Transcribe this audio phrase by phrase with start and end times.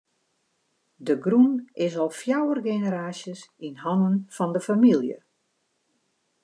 [1.05, 1.53] De grûn
[1.85, 5.17] is al fjouwer generaasjes yn hannen fan de famylje.